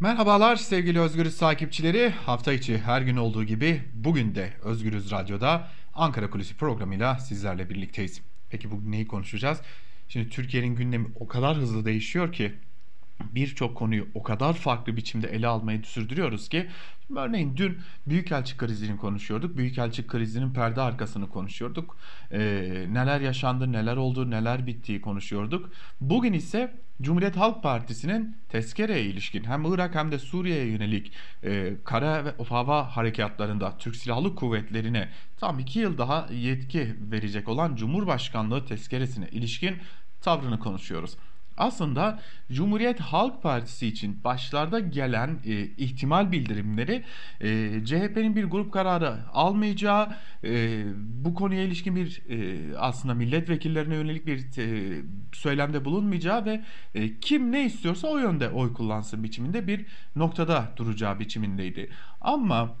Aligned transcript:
Merhabalar 0.00 0.56
sevgili 0.56 1.00
Özgürüz 1.00 1.38
takipçileri. 1.38 2.10
Hafta 2.10 2.52
içi 2.52 2.78
her 2.78 3.02
gün 3.02 3.16
olduğu 3.16 3.44
gibi 3.44 3.82
bugün 3.94 4.34
de 4.34 4.52
Özgürüz 4.62 5.10
Radyo'da 5.10 5.68
Ankara 5.94 6.30
Kulisi 6.30 6.56
programıyla 6.56 7.18
sizlerle 7.18 7.70
birlikteyiz. 7.70 8.22
Peki 8.50 8.70
bugün 8.70 8.92
neyi 8.92 9.06
konuşacağız? 9.06 9.60
Şimdi 10.08 10.28
Türkiye'nin 10.28 10.74
gündemi 10.74 11.06
o 11.14 11.28
kadar 11.28 11.56
hızlı 11.56 11.84
değişiyor 11.84 12.32
ki 12.32 12.54
birçok 13.20 13.76
konuyu 13.76 14.06
o 14.14 14.22
kadar 14.22 14.52
farklı 14.52 14.96
biçimde 14.96 15.28
ele 15.28 15.46
almayı 15.46 15.82
sürdürüyoruz 15.84 16.48
ki 16.48 16.66
örneğin 17.16 17.56
dün 17.56 17.78
Büyükelçi 18.06 18.56
krizini 18.56 18.96
konuşuyorduk. 18.96 19.56
Büyükelçi 19.56 20.06
krizinin 20.06 20.50
perde 20.50 20.80
arkasını 20.80 21.28
konuşuyorduk. 21.28 21.96
Ee, 22.32 22.38
neler 22.88 23.20
yaşandı, 23.20 23.72
neler 23.72 23.96
oldu, 23.96 24.30
neler 24.30 24.66
bittiği 24.66 25.00
konuşuyorduk. 25.00 25.70
Bugün 26.00 26.32
ise 26.32 26.74
Cumhuriyet 27.02 27.36
Halk 27.36 27.62
Partisi'nin 27.62 28.36
tezkereye 28.48 29.04
ilişkin 29.04 29.44
hem 29.44 29.74
Irak 29.74 29.94
hem 29.94 30.12
de 30.12 30.18
Suriye'ye 30.18 30.66
yönelik 30.66 31.12
e, 31.44 31.72
kara 31.84 32.24
ve 32.24 32.34
hava 32.48 32.96
harekatlarında 32.96 33.78
Türk 33.78 33.96
Silahlı 33.96 34.34
Kuvvetleri'ne 34.34 35.08
tam 35.36 35.58
iki 35.58 35.78
yıl 35.78 35.98
daha 35.98 36.28
yetki 36.32 36.96
verecek 37.10 37.48
olan 37.48 37.76
Cumhurbaşkanlığı 37.76 38.66
tezkeresine 38.66 39.28
ilişkin 39.28 39.76
tavrını 40.20 40.58
konuşuyoruz 40.58 41.16
aslında 41.56 42.20
Cumhuriyet 42.52 43.00
Halk 43.00 43.42
Partisi 43.42 43.86
için 43.86 44.24
başlarda 44.24 44.80
gelen 44.80 45.38
e, 45.46 45.62
ihtimal 45.62 46.32
bildirimleri 46.32 47.04
e, 47.40 47.80
CHP'nin 47.84 48.36
bir 48.36 48.44
grup 48.44 48.72
kararı 48.72 49.14
almayacağı, 49.32 50.08
e, 50.44 50.84
bu 50.96 51.34
konuya 51.34 51.62
ilişkin 51.62 51.96
bir 51.96 52.22
e, 52.28 52.78
aslında 52.78 53.14
milletvekillerine 53.14 53.94
yönelik 53.94 54.26
bir 54.26 54.58
e, 54.58 55.02
söylemde 55.32 55.84
bulunmayacağı 55.84 56.44
ve 56.44 56.62
e, 56.94 57.18
kim 57.20 57.52
ne 57.52 57.66
istiyorsa 57.66 58.08
o 58.08 58.18
yönde 58.18 58.48
oy 58.48 58.72
kullansın 58.72 59.24
biçiminde 59.24 59.66
bir 59.66 59.86
noktada 60.16 60.72
duracağı 60.76 61.18
biçimindeydi. 61.18 61.90
Ama 62.20 62.76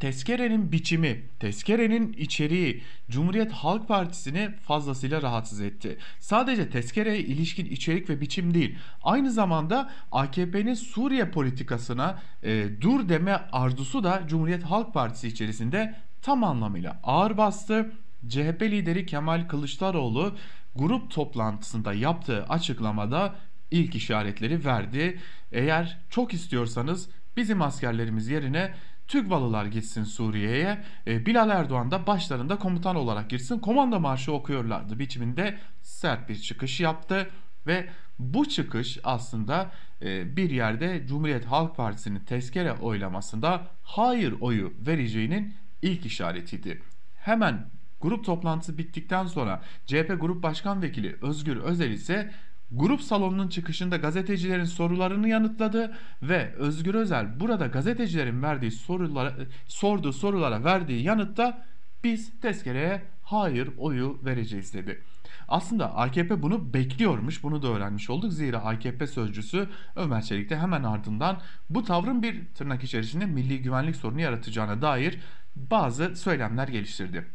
tezkerenin 0.00 0.72
biçimi, 0.72 1.22
tezkerenin 1.40 2.12
içeriği 2.12 2.82
Cumhuriyet 3.10 3.52
Halk 3.52 3.88
Partisi'ni 3.88 4.50
fazlasıyla 4.62 5.22
rahatsız 5.22 5.60
etti. 5.60 5.98
Sadece 6.20 6.70
tezkereye 6.70 7.18
ilişkin 7.18 7.66
içerik 7.66 8.10
ve 8.10 8.20
biçim 8.20 8.54
değil, 8.54 8.78
aynı 9.02 9.30
zamanda 9.30 9.90
AKP'nin 10.12 10.74
Suriye 10.74 11.30
politikasına 11.30 12.22
e, 12.42 12.68
dur 12.80 13.08
deme 13.08 13.32
arzusu 13.52 14.04
da 14.04 14.22
Cumhuriyet 14.26 14.62
Halk 14.62 14.94
Partisi 14.94 15.28
içerisinde 15.28 15.94
tam 16.22 16.44
anlamıyla 16.44 17.00
ağır 17.02 17.36
bastı. 17.36 17.92
CHP 18.28 18.62
lideri 18.62 19.06
Kemal 19.06 19.48
Kılıçdaroğlu 19.48 20.36
grup 20.76 21.10
toplantısında 21.10 21.92
yaptığı 21.92 22.44
açıklamada 22.44 23.34
ilk 23.70 23.94
işaretleri 23.94 24.64
verdi. 24.64 25.18
Eğer 25.52 25.98
çok 26.10 26.34
istiyorsanız 26.34 27.08
bizim 27.36 27.62
askerlerimiz 27.62 28.28
yerine 28.28 28.74
TÜGVALılar 29.10 29.66
gitsin 29.66 30.04
Suriye'ye. 30.04 30.84
E, 31.06 31.26
Bilal 31.26 31.50
Erdoğan 31.50 31.90
da 31.90 32.06
başlarında 32.06 32.58
komutan 32.58 32.96
olarak 32.96 33.30
girsin. 33.30 33.58
Komando 33.58 34.00
marşı 34.00 34.32
okuyorlardı 34.32 34.98
biçiminde 34.98 35.58
sert 35.82 36.28
bir 36.28 36.36
çıkış 36.36 36.80
yaptı. 36.80 37.30
Ve 37.66 37.88
bu 38.18 38.48
çıkış 38.48 38.98
aslında 39.04 39.70
e, 40.02 40.36
bir 40.36 40.50
yerde 40.50 41.06
Cumhuriyet 41.06 41.44
Halk 41.44 41.76
Partisi'nin 41.76 42.20
tezkere 42.20 42.72
oylamasında 42.72 43.66
hayır 43.82 44.34
oyu 44.40 44.72
vereceğinin 44.86 45.54
ilk 45.82 46.06
işaretiydi. 46.06 46.82
Hemen 47.16 47.70
grup 48.00 48.24
toplantısı 48.24 48.78
bittikten 48.78 49.26
sonra 49.26 49.62
CHP 49.86 50.16
Grup 50.20 50.42
Başkan 50.42 50.82
Vekili 50.82 51.16
Özgür 51.22 51.56
Özel 51.56 51.90
ise 51.90 52.30
grup 52.72 53.02
salonunun 53.02 53.48
çıkışında 53.48 53.96
gazetecilerin 53.96 54.64
sorularını 54.64 55.28
yanıtladı 55.28 55.96
ve 56.22 56.54
Özgür 56.54 56.94
Özel 56.94 57.40
burada 57.40 57.66
gazetecilerin 57.66 58.42
verdiği 58.42 58.70
sorulara 58.70 59.34
sorduğu 59.66 60.12
sorulara 60.12 60.64
verdiği 60.64 61.02
yanıtta 61.02 61.66
biz 62.04 62.40
tezkereye 62.40 63.02
hayır 63.22 63.70
oyu 63.78 64.20
vereceğiz 64.24 64.74
dedi. 64.74 65.02
Aslında 65.48 65.96
AKP 65.96 66.42
bunu 66.42 66.74
bekliyormuş. 66.74 67.42
Bunu 67.42 67.62
da 67.62 67.68
öğrenmiş 67.68 68.10
olduk. 68.10 68.32
Zira 68.32 68.58
AKP 68.58 69.06
sözcüsü 69.06 69.68
Ömer 69.96 70.22
Çelik 70.22 70.50
de 70.50 70.58
hemen 70.58 70.82
ardından 70.82 71.40
bu 71.70 71.84
tavrın 71.84 72.22
bir 72.22 72.46
tırnak 72.54 72.84
içerisinde 72.84 73.26
milli 73.26 73.62
güvenlik 73.62 73.96
sorunu 73.96 74.20
yaratacağına 74.20 74.82
dair 74.82 75.18
bazı 75.56 76.16
söylemler 76.16 76.68
geliştirdi. 76.68 77.26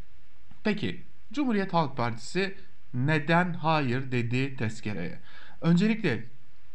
Peki 0.63 1.03
Cumhuriyet 1.33 1.73
Halk 1.73 1.97
Partisi 1.97 2.55
neden 2.95 3.53
hayır 3.53 4.11
dedi 4.11 4.56
tezkereye? 4.56 5.19
Öncelikle 5.61 6.23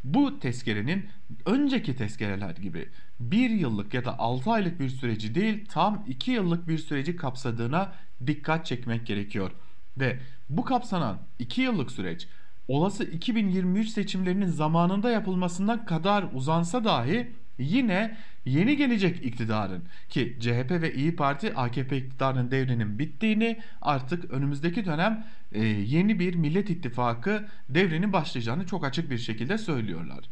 bu 0.04 0.38
tezkerenin 0.38 1.08
önceki 1.47 1.97
tezkereler 1.97 2.56
gibi 2.56 2.88
bir 3.20 3.50
yıllık 3.50 3.94
ya 3.94 4.04
da 4.04 4.19
6 4.19 4.50
aylık 4.50 4.80
bir 4.80 4.88
süreci 4.88 5.34
değil 5.34 5.66
tam 5.69 6.04
2 6.09 6.30
yıllık 6.30 6.69
bir 6.69 6.78
süreci 6.78 7.16
kapsadığına 7.16 7.92
dikkat 8.26 8.66
çekmek 8.66 9.06
gerekiyor. 9.06 9.50
Ve 9.97 10.19
bu 10.48 10.64
kapsanan 10.64 11.19
2 11.38 11.62
yıllık 11.62 11.91
süreç 11.91 12.28
olası 12.69 13.04
2023 13.04 13.88
seçimlerinin 13.88 14.47
zamanında 14.47 15.10
yapılmasına 15.10 15.84
kadar 15.84 16.25
uzansa 16.32 16.84
dahi 16.84 17.30
yine 17.58 18.16
yeni 18.44 18.76
gelecek 18.76 19.24
iktidarın 19.24 19.82
ki 20.08 20.36
CHP 20.40 20.70
ve 20.70 20.94
İyi 20.94 21.16
Parti 21.16 21.54
AKP 21.54 21.96
iktidarının 21.96 22.50
devrinin 22.50 22.98
bittiğini 22.98 23.58
artık 23.82 24.30
önümüzdeki 24.30 24.84
dönem 24.84 25.24
e, 25.52 25.64
yeni 25.64 26.18
bir 26.18 26.34
Millet 26.34 26.70
İttifakı 26.70 27.44
devrinin 27.68 28.12
başlayacağını 28.12 28.66
çok 28.66 28.84
açık 28.84 29.10
bir 29.10 29.18
şekilde 29.18 29.58
söylüyorlar. 29.58 30.24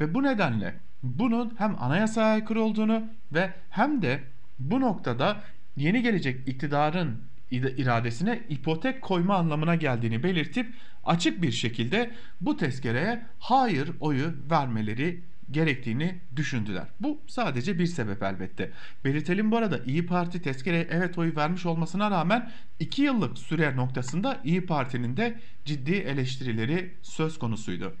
Ve 0.00 0.14
bu 0.14 0.22
nedenle 0.22 0.74
bunun 1.02 1.54
hem 1.58 1.82
anayasaya 1.82 2.26
aykırı 2.26 2.62
olduğunu 2.62 3.04
ve 3.32 3.50
hem 3.70 4.02
de 4.02 4.20
bu 4.58 4.80
noktada 4.80 5.40
yeni 5.76 6.02
gelecek 6.02 6.48
iktidarın 6.48 7.20
iradesine 7.50 8.40
ipotek 8.48 9.02
koyma 9.02 9.36
anlamına 9.36 9.74
geldiğini 9.74 10.22
belirtip 10.22 10.74
açık 11.04 11.42
bir 11.42 11.52
şekilde 11.52 12.10
bu 12.40 12.56
tezkereye 12.56 13.22
hayır 13.38 13.90
oyu 14.00 14.34
vermeleri 14.50 15.20
gerektiğini 15.54 16.20
düşündüler. 16.36 16.86
Bu 17.00 17.20
sadece 17.26 17.78
bir 17.78 17.86
sebep 17.86 18.22
elbette. 18.22 18.70
Belirtelim 19.04 19.50
bu 19.50 19.56
arada 19.56 19.80
İyi 19.86 20.06
Parti 20.06 20.42
tezkereye 20.42 20.88
evet 20.90 21.18
oyu 21.18 21.36
vermiş 21.36 21.66
olmasına 21.66 22.10
rağmen 22.10 22.50
2 22.80 23.02
yıllık 23.02 23.38
süre 23.38 23.76
noktasında 23.76 24.40
İyi 24.44 24.66
Parti'nin 24.66 25.16
de 25.16 25.40
ciddi 25.64 25.94
eleştirileri 25.94 26.94
söz 27.02 27.38
konusuydu. 27.38 27.94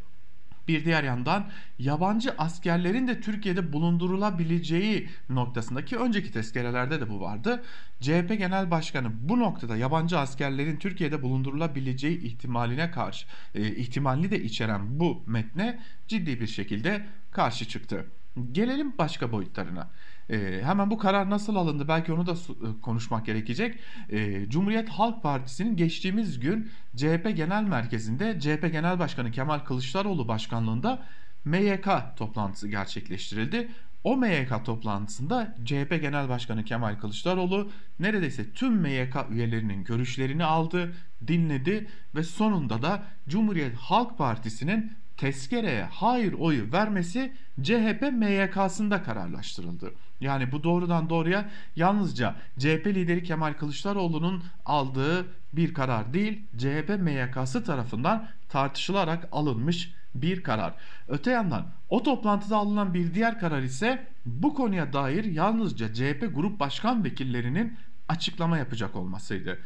Bir 0.68 0.84
diğer 0.84 1.04
yandan 1.04 1.50
yabancı 1.78 2.34
askerlerin 2.38 3.08
de 3.08 3.20
Türkiye'de 3.20 3.72
bulundurulabileceği 3.72 5.08
noktasındaki 5.28 5.96
önceki 5.96 6.32
tezkerelerde 6.32 7.00
de 7.00 7.10
bu 7.10 7.20
vardı. 7.20 7.62
CHP 8.00 8.38
Genel 8.38 8.70
Başkanı 8.70 9.10
bu 9.20 9.38
noktada 9.38 9.76
yabancı 9.76 10.18
askerlerin 10.18 10.76
Türkiye'de 10.76 11.22
bulundurulabileceği 11.22 12.22
ihtimaline 12.22 12.90
karşı 12.90 13.26
e, 13.54 13.74
ihtimalini 13.74 14.30
de 14.30 14.42
içeren 14.42 15.00
bu 15.00 15.22
metne 15.26 15.80
ciddi 16.08 16.40
bir 16.40 16.46
şekilde 16.46 17.06
karşı 17.30 17.68
çıktı. 17.68 18.06
Gelelim 18.52 18.98
başka 18.98 19.32
boyutlarına. 19.32 19.90
E, 20.30 20.60
hemen 20.64 20.90
bu 20.90 20.98
karar 20.98 21.30
nasıl 21.30 21.56
alındı 21.56 21.88
belki 21.88 22.12
onu 22.12 22.26
da 22.26 22.32
e, 22.32 22.80
konuşmak 22.82 23.26
gerekecek. 23.26 23.78
E, 24.10 24.48
Cumhuriyet 24.48 24.88
Halk 24.88 25.22
Partisi'nin 25.22 25.76
geçtiğimiz 25.76 26.40
gün 26.40 26.70
CHP 26.96 27.32
Genel 27.36 27.62
Merkezi'nde 27.62 28.40
CHP 28.40 28.72
Genel 28.72 28.98
Başkanı 28.98 29.30
Kemal 29.30 29.58
Kılıçdaroğlu 29.58 30.28
başkanlığında 30.28 31.02
MYK 31.44 31.88
toplantısı 32.16 32.68
gerçekleştirildi. 32.68 33.68
O 34.04 34.16
MYK 34.16 34.64
toplantısında 34.64 35.56
CHP 35.64 35.98
Genel 36.00 36.28
Başkanı 36.28 36.64
Kemal 36.64 36.98
Kılıçdaroğlu 36.98 37.70
neredeyse 38.00 38.52
tüm 38.52 38.74
MYK 38.74 39.16
üyelerinin 39.30 39.84
görüşlerini 39.84 40.44
aldı, 40.44 40.94
dinledi 41.26 41.88
ve 42.14 42.22
sonunda 42.22 42.82
da 42.82 43.02
Cumhuriyet 43.28 43.76
Halk 43.76 44.18
Partisi'nin 44.18 44.92
tezkereye 45.16 45.82
hayır 45.82 46.32
oyu 46.32 46.72
vermesi 46.72 47.32
CHP 47.62 48.12
MYK'sında 48.12 49.02
kararlaştırıldı. 49.02 49.92
Yani 50.20 50.52
bu 50.52 50.62
doğrudan 50.62 51.10
doğruya 51.10 51.50
yalnızca 51.76 52.34
CHP 52.58 52.86
lideri 52.86 53.22
Kemal 53.22 53.52
Kılıçdaroğlu'nun 53.52 54.42
aldığı 54.64 55.26
bir 55.52 55.74
karar 55.74 56.14
değil, 56.14 56.42
CHP 56.58 56.98
MYK'sı 57.00 57.64
tarafından 57.64 58.28
tartışılarak 58.48 59.28
alınmış 59.32 59.94
bir 60.14 60.42
karar. 60.42 60.74
Öte 61.08 61.30
yandan 61.30 61.66
o 61.88 62.02
toplantıda 62.02 62.56
alınan 62.56 62.94
bir 62.94 63.14
diğer 63.14 63.40
karar 63.40 63.62
ise 63.62 64.06
bu 64.26 64.54
konuya 64.54 64.92
dair 64.92 65.24
yalnızca 65.24 65.94
CHP 65.94 66.30
grup 66.34 66.60
başkan 66.60 67.04
vekillerinin 67.04 67.78
açıklama 68.08 68.58
yapacak 68.58 68.96
olmasıydı. 68.96 69.58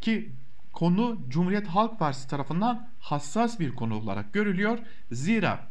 Ki 0.00 0.32
konu 0.76 1.18
Cumhuriyet 1.28 1.66
Halk 1.66 1.98
Partisi 1.98 2.28
tarafından 2.28 2.88
hassas 3.00 3.60
bir 3.60 3.74
konu 3.74 3.94
olarak 3.94 4.32
görülüyor. 4.32 4.78
Zira 5.12 5.68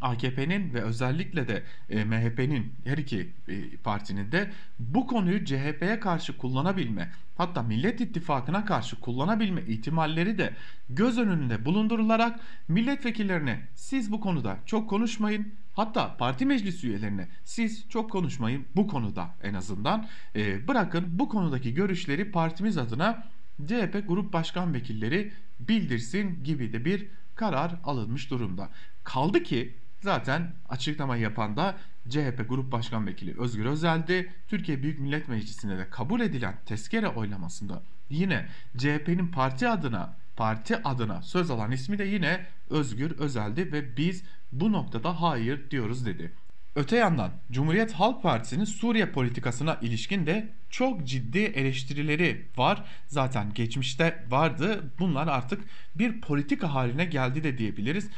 AKP'nin 0.00 0.74
ve 0.74 0.82
özellikle 0.82 1.48
de 1.48 1.62
e, 1.88 2.04
MHP'nin 2.04 2.72
her 2.84 2.98
iki 2.98 3.30
e, 3.48 3.76
partinin 3.76 4.32
de 4.32 4.50
bu 4.78 5.06
konuyu 5.06 5.44
CHP'ye 5.44 6.00
karşı 6.00 6.36
kullanabilme 6.38 7.10
hatta 7.36 7.62
Millet 7.62 8.00
İttifakı'na 8.00 8.64
karşı 8.64 9.00
kullanabilme 9.00 9.62
ihtimalleri 9.62 10.38
de 10.38 10.54
göz 10.88 11.18
önünde 11.18 11.64
bulundurularak 11.64 12.40
milletvekillerine 12.68 13.60
siz 13.74 14.12
bu 14.12 14.20
konuda 14.20 14.56
çok 14.66 14.90
konuşmayın 14.90 15.52
Hatta 15.72 16.16
parti 16.16 16.46
meclis 16.46 16.84
üyelerine 16.84 17.28
siz 17.44 17.88
çok 17.88 18.10
konuşmayın 18.10 18.66
bu 18.76 18.86
konuda 18.86 19.30
en 19.42 19.54
azından 19.54 20.06
e, 20.36 20.68
bırakın 20.68 21.06
bu 21.08 21.28
konudaki 21.28 21.74
görüşleri 21.74 22.30
partimiz 22.30 22.78
adına 22.78 23.24
CHP 23.66 24.08
Grup 24.08 24.32
Başkan 24.32 24.74
Vekilleri 24.74 25.32
bildirsin 25.60 26.44
gibi 26.44 26.72
de 26.72 26.84
bir 26.84 27.06
karar 27.34 27.74
alınmış 27.84 28.30
durumda. 28.30 28.68
Kaldı 29.04 29.42
ki 29.42 29.74
zaten 30.00 30.52
açıklama 30.68 31.16
yapan 31.16 31.56
da 31.56 31.76
CHP 32.08 32.44
Grup 32.48 32.72
Başkan 32.72 33.06
Vekili 33.06 33.40
Özgür 33.40 33.66
Özel'di. 33.66 34.32
Türkiye 34.48 34.82
Büyük 34.82 35.00
Millet 35.00 35.28
Meclisi'nde 35.28 35.78
de 35.78 35.90
kabul 35.90 36.20
edilen 36.20 36.58
tezkere 36.66 37.08
oylamasında 37.08 37.82
yine 38.10 38.46
CHP'nin 38.76 39.28
parti 39.28 39.68
adına 39.68 40.16
parti 40.36 40.76
adına 40.82 41.22
söz 41.22 41.50
alan 41.50 41.70
ismi 41.70 41.98
de 41.98 42.04
yine 42.04 42.46
Özgür 42.70 43.10
Özel'di 43.18 43.72
ve 43.72 43.96
biz 43.96 44.24
bu 44.52 44.72
noktada 44.72 45.20
hayır 45.22 45.70
diyoruz 45.70 46.06
dedi. 46.06 46.32
Öte 46.76 46.96
yandan 46.96 47.30
Cumhuriyet 47.50 47.92
Halk 47.92 48.22
Partisi'nin 48.22 48.64
Suriye 48.64 49.06
politikasına 49.06 49.78
ilişkin 49.82 50.26
de 50.26 50.48
çok 50.70 51.06
ciddi 51.06 51.38
eleştirileri 51.38 52.46
var. 52.56 52.84
Zaten 53.06 53.54
geçmişte 53.54 54.24
vardı. 54.28 54.90
Bunlar 54.98 55.28
artık 55.28 55.64
bir 55.94 56.20
politika 56.20 56.74
haline 56.74 57.04
geldi 57.04 57.44
de 57.44 57.58
diyebiliriz. 57.58 58.08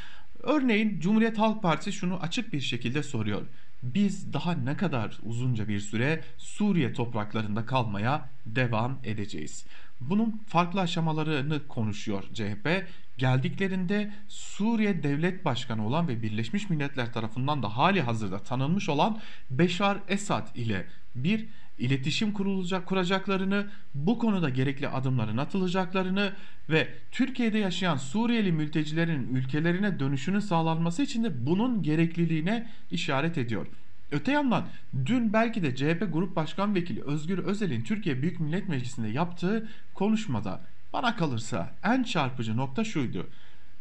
Örneğin 0.42 1.00
Cumhuriyet 1.00 1.38
Halk 1.38 1.62
Partisi 1.62 1.92
şunu 1.92 2.16
açık 2.16 2.52
bir 2.52 2.60
şekilde 2.60 3.02
soruyor. 3.02 3.42
Biz 3.82 4.32
daha 4.32 4.52
ne 4.52 4.76
kadar 4.76 5.18
uzunca 5.22 5.68
bir 5.68 5.80
süre 5.80 6.24
Suriye 6.38 6.92
topraklarında 6.92 7.66
kalmaya 7.66 8.28
devam 8.46 8.98
edeceğiz? 9.04 9.66
Bunun 10.00 10.42
farklı 10.48 10.80
aşamalarını 10.80 11.68
konuşuyor 11.68 12.24
CHP. 12.32 12.86
Geldiklerinde 13.18 14.12
Suriye 14.28 15.02
Devlet 15.02 15.44
Başkanı 15.44 15.86
olan 15.86 16.08
ve 16.08 16.22
Birleşmiş 16.22 16.70
Milletler 16.70 17.12
tarafından 17.12 17.62
da 17.62 17.76
hali 17.76 18.00
hazırda 18.00 18.38
tanınmış 18.38 18.88
olan 18.88 19.20
Beşar 19.50 19.98
Esad 20.08 20.56
ile 20.56 20.86
bir 21.14 21.46
iletişim 21.78 22.32
kurulacak 22.32 22.86
kuracaklarını, 22.86 23.66
bu 23.94 24.18
konuda 24.18 24.48
gerekli 24.48 24.88
adımların 24.88 25.36
atılacaklarını 25.36 26.32
ve 26.70 26.88
Türkiye'de 27.10 27.58
yaşayan 27.58 27.96
Suriyeli 27.96 28.52
mültecilerin 28.52 29.34
ülkelerine 29.34 30.00
dönüşünün 30.00 30.40
sağlanması 30.40 31.02
için 31.02 31.24
de 31.24 31.46
bunun 31.46 31.82
gerekliliğine 31.82 32.68
işaret 32.90 33.38
ediyor. 33.38 33.66
Öte 34.12 34.32
yandan 34.32 34.66
dün 35.06 35.32
belki 35.32 35.62
de 35.62 35.76
CHP 35.76 36.12
Grup 36.12 36.36
Başkan 36.36 36.74
Vekili 36.74 37.02
Özgür 37.02 37.38
Özel'in 37.38 37.82
Türkiye 37.82 38.22
Büyük 38.22 38.40
Millet 38.40 38.68
Meclisi'nde 38.68 39.08
yaptığı 39.08 39.68
konuşmada 39.94 40.60
bana 40.92 41.16
kalırsa 41.16 41.70
en 41.84 42.02
çarpıcı 42.02 42.56
nokta 42.56 42.84
şuydu. 42.84 43.26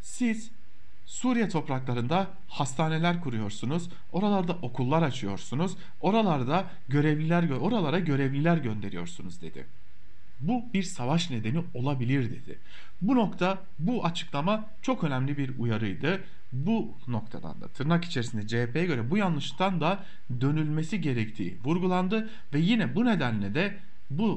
Siz 0.01 0.51
Suriye 1.11 1.49
topraklarında 1.49 2.27
hastaneler 2.47 3.21
kuruyorsunuz. 3.21 3.89
Oralarda 4.11 4.53
okullar 4.61 5.01
açıyorsunuz. 5.01 5.77
Oralarda 6.01 6.65
görevliler 6.87 7.49
oralara 7.49 7.99
görevliler 7.99 8.57
gönderiyorsunuz 8.57 9.41
dedi. 9.41 9.65
Bu 10.41 10.65
bir 10.73 10.83
savaş 10.83 11.29
nedeni 11.29 11.63
olabilir 11.73 12.31
dedi. 12.31 12.59
Bu 13.01 13.15
nokta, 13.15 13.57
bu 13.79 14.05
açıklama 14.05 14.65
çok 14.81 15.03
önemli 15.03 15.37
bir 15.37 15.59
uyarıydı. 15.59 16.21
Bu 16.51 16.97
noktadan 17.07 17.61
da 17.61 17.67
tırnak 17.67 18.05
içerisinde 18.05 18.47
CHP'ye 18.47 18.85
göre 18.85 19.11
bu 19.11 19.17
yanlıştan 19.17 19.81
da 19.81 20.03
dönülmesi 20.41 21.01
gerektiği 21.01 21.57
vurgulandı 21.63 22.29
ve 22.53 22.59
yine 22.59 22.95
bu 22.95 23.05
nedenle 23.05 23.55
de 23.55 23.77
bu 24.17 24.33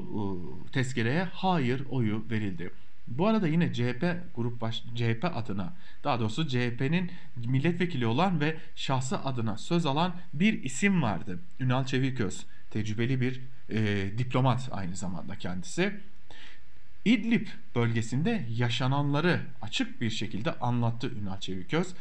ıı, 0.65 0.71
tezkereye 0.71 1.23
hayır 1.23 1.83
oyu 1.89 2.25
verildi. 2.31 2.71
Bu 3.07 3.27
arada 3.27 3.47
yine 3.47 3.73
CHP 3.73 4.15
grup 4.35 4.61
baş, 4.61 4.83
CHP 4.95 5.25
adına 5.33 5.73
daha 6.03 6.19
doğrusu 6.19 6.47
CHP'nin 6.47 7.11
milletvekili 7.35 8.07
olan 8.07 8.41
ve 8.41 8.57
şahsı 8.75 9.19
adına 9.19 9.57
söz 9.57 9.85
alan 9.85 10.15
bir 10.33 10.63
isim 10.63 11.01
vardı. 11.01 11.39
Ünal 11.59 11.85
Çeviköz. 11.85 12.45
Tecrübeli 12.71 13.21
bir 13.21 13.41
e, 13.69 14.09
diplomat 14.17 14.69
aynı 14.71 14.95
zamanda 14.95 15.35
kendisi. 15.35 15.99
İdlib 17.05 17.47
bölgesinde 17.75 18.45
yaşananları 18.49 19.41
açık 19.61 20.01
bir 20.01 20.09
şekilde 20.09 20.59
anlattı 20.59 21.11
Ünal 21.21 21.39
Çeviköz. 21.39 21.93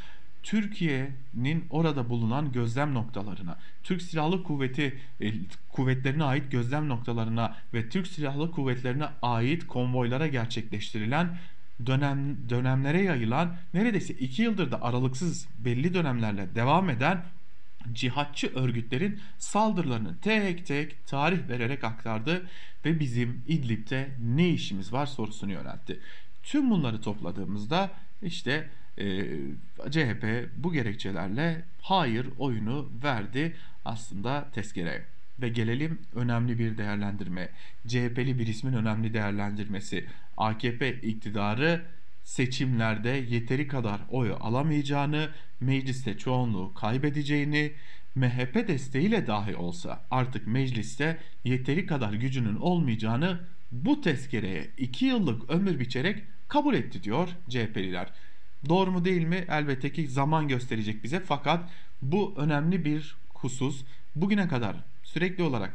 Türkiye'nin 0.44 1.64
orada 1.70 2.08
bulunan 2.08 2.52
gözlem 2.52 2.94
noktalarına, 2.94 3.58
Türk 3.82 4.02
Silahlı 4.02 4.42
Kuvveti 4.42 4.98
e, 5.20 5.32
kuvvetlerine 5.72 6.24
ait 6.24 6.50
gözlem 6.50 6.88
noktalarına 6.88 7.56
ve 7.74 7.88
Türk 7.88 8.06
Silahlı 8.06 8.50
Kuvvetlerine 8.50 9.08
ait 9.22 9.66
konvoylara 9.66 10.26
gerçekleştirilen 10.26 11.38
dönem 11.86 12.48
dönemlere 12.48 13.02
yayılan 13.02 13.56
neredeyse 13.74 14.14
iki 14.14 14.42
yıldır 14.42 14.70
da 14.70 14.82
aralıksız 14.82 15.48
belli 15.58 15.94
dönemlerle 15.94 16.54
devam 16.54 16.90
eden 16.90 17.24
cihatçı 17.92 18.54
örgütlerin 18.54 19.20
saldırılarını 19.38 20.16
tek 20.20 20.66
tek 20.66 21.06
tarih 21.06 21.48
vererek 21.48 21.84
aktardı 21.84 22.46
ve 22.84 23.00
bizim 23.00 23.42
İdlib'de 23.48 24.08
ne 24.20 24.48
işimiz 24.48 24.92
var 24.92 25.06
sorusunu 25.06 25.52
yöneltti. 25.52 26.00
Tüm 26.42 26.70
bunları 26.70 27.00
topladığımızda 27.00 27.90
işte 28.22 28.70
e, 28.98 29.24
CHP 29.90 30.48
bu 30.56 30.72
gerekçelerle 30.72 31.64
hayır 31.80 32.26
oyunu 32.38 32.90
verdi 33.04 33.56
aslında 33.84 34.48
tezkereye. 34.52 35.04
Ve 35.40 35.48
gelelim 35.48 35.98
önemli 36.14 36.58
bir 36.58 36.78
değerlendirme. 36.78 37.48
CHP'li 37.86 38.38
bir 38.38 38.46
ismin 38.46 38.72
önemli 38.72 39.14
değerlendirmesi. 39.14 40.06
AKP 40.36 40.92
iktidarı 41.00 41.82
seçimlerde 42.24 43.08
yeteri 43.08 43.68
kadar 43.68 44.00
oy 44.10 44.36
alamayacağını, 44.40 45.28
mecliste 45.60 46.18
çoğunluğu 46.18 46.74
kaybedeceğini, 46.74 47.72
MHP 48.14 48.68
desteğiyle 48.68 49.26
dahi 49.26 49.56
olsa 49.56 50.04
artık 50.10 50.46
mecliste 50.46 51.18
yeteri 51.44 51.86
kadar 51.86 52.12
gücünün 52.12 52.56
olmayacağını 52.56 53.40
bu 53.72 54.00
tezkereye 54.00 54.70
2 54.78 55.06
yıllık 55.06 55.50
ömür 55.50 55.80
biçerek 55.80 56.22
kabul 56.48 56.74
etti 56.74 57.02
diyor 57.02 57.28
CHP'liler. 57.48 58.08
Doğru 58.68 58.92
mu 58.92 59.04
değil 59.04 59.24
mi? 59.24 59.44
Elbette 59.48 59.92
ki 59.92 60.08
zaman 60.08 60.48
gösterecek 60.48 61.04
bize 61.04 61.20
fakat 61.20 61.70
bu 62.02 62.34
önemli 62.36 62.84
bir 62.84 63.16
husus. 63.34 63.84
Bugüne 64.16 64.48
kadar 64.48 64.76
sürekli 65.02 65.42
olarak 65.42 65.72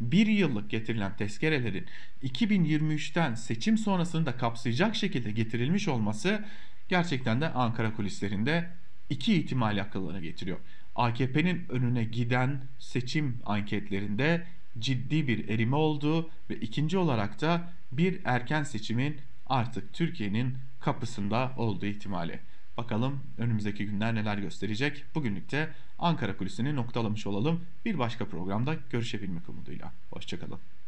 bir 0.00 0.26
yıllık 0.26 0.70
getirilen 0.70 1.16
tezkerelerin 1.16 1.86
2023'ten 2.22 3.34
seçim 3.34 3.78
sonrasını 3.78 4.26
da 4.26 4.36
kapsayacak 4.36 4.96
şekilde 4.96 5.30
getirilmiş 5.30 5.88
olması 5.88 6.44
gerçekten 6.88 7.40
de 7.40 7.48
Ankara 7.48 7.94
kulislerinde 7.94 8.70
iki 9.10 9.34
ihtimal 9.34 9.80
akıllara 9.80 10.20
getiriyor. 10.20 10.58
AKP'nin 10.96 11.66
önüne 11.68 12.04
giden 12.04 12.62
seçim 12.78 13.38
anketlerinde 13.46 14.46
ciddi 14.78 15.28
bir 15.28 15.48
erime 15.48 15.76
olduğu 15.76 16.30
ve 16.50 16.56
ikinci 16.56 16.98
olarak 16.98 17.40
da 17.40 17.72
bir 17.92 18.20
erken 18.24 18.62
seçimin 18.62 19.16
artık 19.46 19.92
Türkiye'nin 19.92 20.56
kapısında 20.80 21.52
olduğu 21.56 21.86
ihtimali. 21.86 22.40
Bakalım 22.76 23.20
önümüzdeki 23.38 23.86
günler 23.86 24.14
neler 24.14 24.38
gösterecek. 24.38 25.04
Bugünlük 25.14 25.50
de 25.52 25.68
Ankara 25.98 26.36
Kulisi'ni 26.36 26.76
noktalamış 26.76 27.26
olalım. 27.26 27.64
Bir 27.84 27.98
başka 27.98 28.24
programda 28.24 28.76
görüşebilmek 28.90 29.48
umuduyla. 29.48 29.92
Hoşçakalın. 30.10 30.79